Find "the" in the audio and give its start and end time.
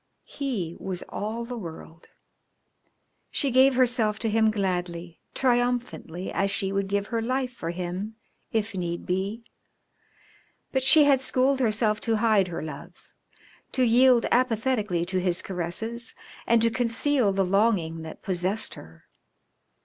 1.45-1.59, 17.31-17.45